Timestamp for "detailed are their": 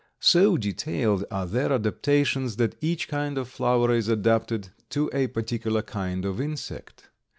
0.57-1.71